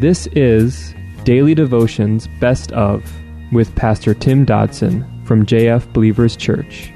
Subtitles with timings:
[0.00, 3.04] This is Daily Devotions Best of
[3.52, 6.90] with Pastor Tim Dodson from JF Believers Church.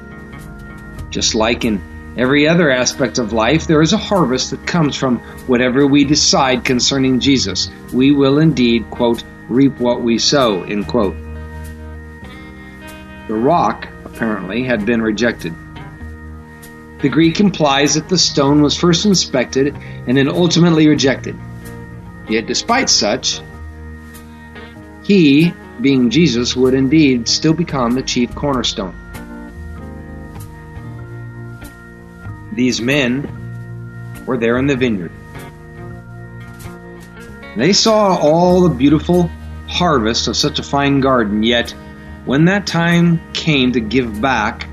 [1.09, 1.81] Just like in
[2.17, 6.65] every other aspect of life, there is a harvest that comes from whatever we decide
[6.65, 7.69] concerning Jesus.
[7.93, 11.15] We will indeed, quote, reap what we sow, end quote.
[13.27, 15.53] The rock, apparently, had been rejected.
[17.01, 19.75] The Greek implies that the stone was first inspected
[20.07, 21.37] and then ultimately rejected.
[22.27, 23.41] Yet, despite such,
[25.03, 28.95] he being Jesus, would indeed still become the chief cornerstone.
[32.53, 35.11] These men were there in the vineyard.
[37.55, 39.29] They saw all the beautiful
[39.67, 41.71] harvest of such a fine garden, yet
[42.25, 44.67] when that time came to give back,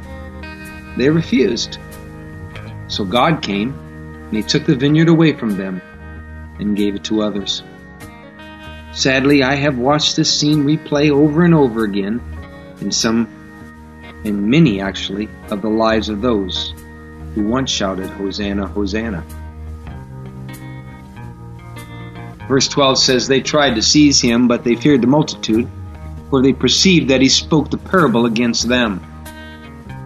[0.96, 1.78] they refused.
[2.88, 5.80] So God came, and He took the vineyard away from them
[6.58, 7.62] and gave it to others.
[8.94, 12.22] Sadly, I have watched this scene replay over and over again
[12.80, 13.26] in some,
[14.22, 16.72] in many actually, of the lives of those
[17.34, 19.24] who once shouted, Hosanna, Hosanna.
[22.46, 25.68] Verse 12 says, They tried to seize him, but they feared the multitude,
[26.30, 29.04] for they perceived that he spoke the parable against them.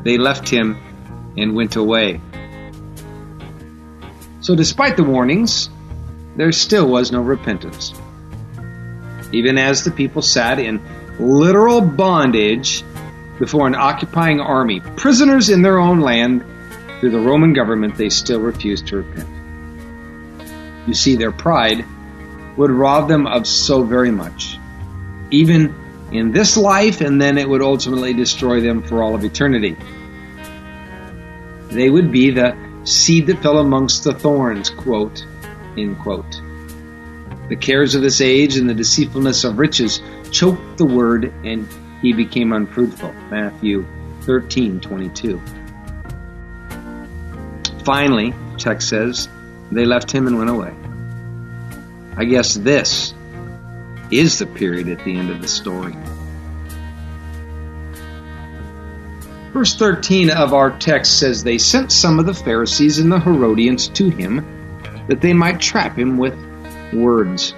[0.03, 0.79] They left him
[1.37, 2.23] and went away.
[4.41, 5.69] So, despite the warnings,
[6.37, 7.93] there still was no repentance
[9.33, 10.81] even as the people sat in
[11.19, 12.85] literal bondage
[13.39, 16.45] before an occupying army, prisoners in their own land
[17.01, 19.29] through the Roman government, they still refused to repent.
[20.89, 21.85] You see, their pride
[22.57, 24.59] would rob them of so very much,
[25.31, 25.75] even
[26.11, 29.77] in this life, and then it would ultimately destroy them for all of eternity.
[31.69, 35.25] They would be the seed that fell amongst the thorns, quote,
[35.77, 36.41] end quote.
[37.49, 41.69] The cares of this age and the deceitfulness of riches choked the word, and
[42.03, 43.13] he became unfruitful.
[43.31, 43.87] Matthew
[44.23, 45.41] 13:22.
[47.85, 49.29] Finally, text says,
[49.71, 50.75] they left him and went away.
[52.17, 53.15] I guess this
[54.11, 55.95] is the period at the end of the story.
[59.53, 63.89] Verse 13 of our text says, They sent some of the Pharisees and the Herodians
[63.89, 64.47] to him,
[65.09, 66.35] that they might trap him with
[66.93, 67.55] words.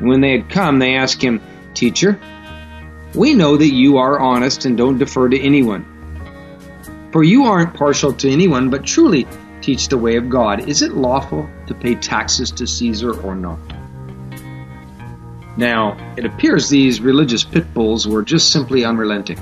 [0.00, 1.40] When they had come, they asked him,
[1.74, 2.18] Teacher,
[3.14, 5.86] we know that you are honest and don't defer to anyone.
[7.12, 9.26] For you aren't partial to anyone, but truly
[9.60, 10.68] teach the way of God.
[10.68, 13.58] Is it lawful to pay taxes to Caesar or not?
[15.56, 19.38] Now, it appears these religious pit bulls were just simply unrelenting.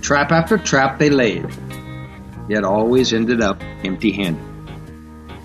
[0.00, 1.46] Trap after trap they laid,
[2.48, 4.49] yet always ended up empty handed.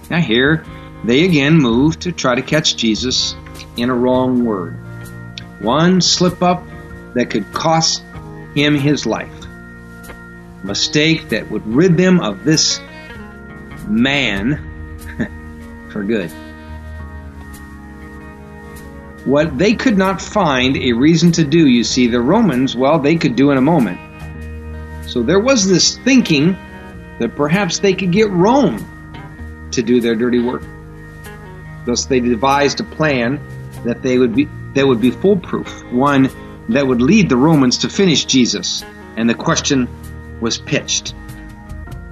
[0.10, 0.64] Now, here
[1.04, 3.36] they again move to try to catch Jesus
[3.78, 4.78] in a wrong word.
[5.60, 6.64] One slip up
[7.14, 8.04] that could cost
[8.56, 9.32] him his life.
[10.64, 12.80] A mistake that would rid them of this
[13.88, 14.58] man
[15.92, 16.32] for good.
[19.26, 23.16] What they could not find a reason to do, you see, the Romans, well, they
[23.16, 24.00] could do in a moment.
[25.10, 26.54] So there was this thinking
[27.20, 28.86] that perhaps they could get Rome
[29.72, 30.64] to do their dirty work.
[31.86, 33.40] Thus, they devised a plan
[33.84, 36.30] that they would be that would be foolproof, one
[36.70, 38.84] that would lead the Romans to finish Jesus,
[39.16, 39.88] and the question
[40.42, 41.14] was pitched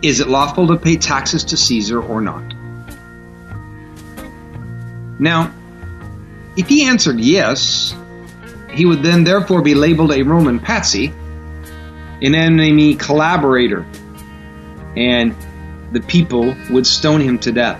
[0.01, 2.44] Is it lawful to pay taxes to Caesar or not?
[5.19, 5.53] Now,
[6.55, 7.95] if he answered yes,
[8.71, 11.07] he would then therefore be labeled a Roman patsy,
[12.21, 13.85] an enemy collaborator,
[14.95, 15.35] and
[15.93, 17.79] the people would stone him to death.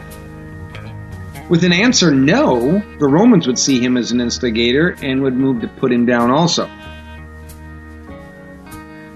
[1.50, 5.62] With an answer no, the Romans would see him as an instigator and would move
[5.62, 6.70] to put him down also.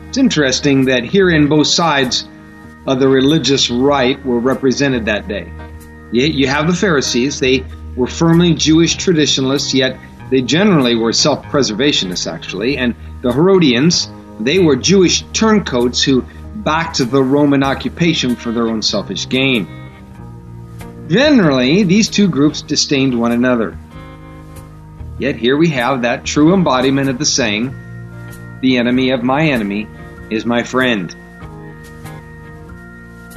[0.10, 2.28] It's interesting that herein both sides
[2.86, 5.52] of the religious right were represented that day.
[6.12, 7.66] You have the Pharisees, they
[7.96, 9.98] were firmly Jewish traditionalists, yet
[10.30, 14.10] they generally were self preservationists, actually, and the Herodians,
[14.40, 16.24] they were Jewish turncoats who
[16.64, 19.68] backed the Roman occupation for their own selfish gain.
[21.08, 23.78] Generally, these two groups disdained one another.
[25.20, 27.74] Yet here we have that true embodiment of the saying,
[28.62, 29.88] the enemy of my enemy
[30.30, 31.16] is my friend.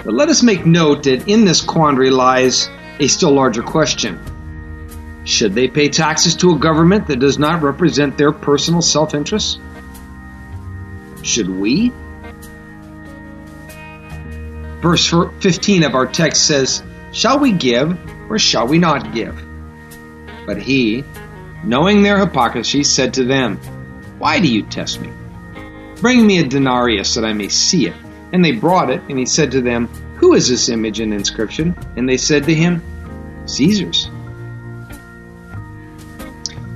[0.04, 2.68] But let us make note that in this quandary lies
[2.98, 4.18] a still larger question.
[5.24, 9.58] Should they pay taxes to a government that does not represent their personal self interests?
[11.22, 11.92] Should we?
[14.80, 16.82] Verse 15 of our text says,
[17.12, 17.98] Shall we give
[18.30, 19.40] or shall we not give?
[20.46, 21.04] But he,
[21.62, 23.56] knowing their hypocrisy, said to them,
[24.18, 25.12] Why do you test me?
[26.00, 27.96] Bring me a denarius that I may see it.
[28.32, 29.86] And they brought it, and he said to them,
[30.16, 31.76] Who is this image and inscription?
[31.96, 32.82] And they said to him,
[33.46, 34.08] Caesar's.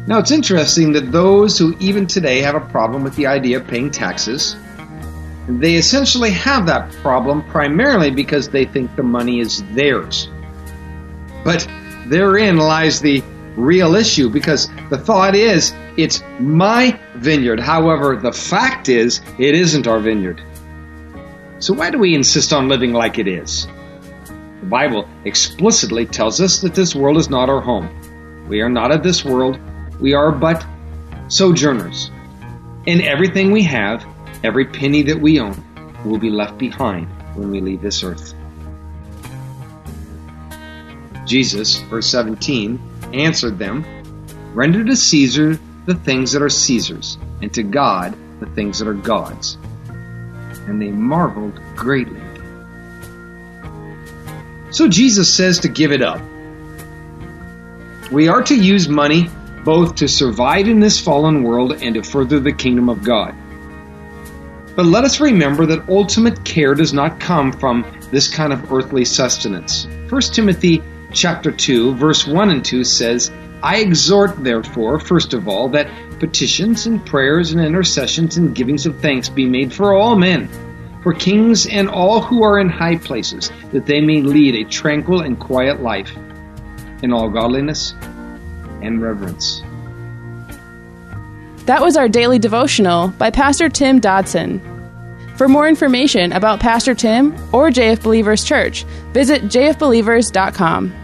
[0.06, 3.67] Now it's interesting that those who even today have a problem with the idea of
[3.67, 4.56] paying taxes,
[5.49, 10.29] they essentially have that problem primarily because they think the money is theirs.
[11.44, 11.69] But
[12.06, 13.23] therein lies the
[13.56, 17.61] real issue because the thought is it's my vineyard.
[17.61, 20.43] However, the fact is it isn't our vineyard.
[21.58, 23.67] So why do we insist on living like it is?
[24.61, 27.88] The Bible explicitly tells us that this world is not our home.
[28.49, 29.58] We are not of this world
[30.00, 30.64] we are but
[31.29, 32.11] sojourners.
[32.87, 34.05] And everything we have,
[34.44, 35.64] every penny that we own,
[36.05, 38.35] will be left behind when we leave this earth.
[41.26, 42.79] Jesus, verse 17,
[43.14, 43.85] answered them,
[44.52, 48.94] Render to Caesar the things that are Caesar's, and to God the things that are
[48.94, 49.56] God's.
[49.88, 52.20] And they marveled greatly.
[54.70, 56.20] So Jesus says to give it up.
[58.12, 59.31] We are to use money
[59.64, 63.35] both to survive in this fallen world and to further the kingdom of God.
[64.76, 69.05] But let us remember that ultimate care does not come from this kind of earthly
[69.05, 69.87] sustenance.
[70.09, 70.82] 1 Timothy
[71.12, 73.31] chapter 2 verse 1 and 2 says,
[73.62, 75.88] I exhort therefore first of all that
[76.19, 80.49] petitions and prayers and intercessions and givings of thanks be made for all men,
[81.03, 85.23] for kings and all who are in high places, that they may lead a tranquil
[85.23, 86.17] and quiet life
[87.03, 87.94] in all godliness
[88.82, 89.63] and reverence.
[91.66, 94.61] That was our daily devotional by Pastor Tim Dodson.
[95.37, 101.04] For more information about Pastor Tim or JF Believers Church, visit jfbelievers.com.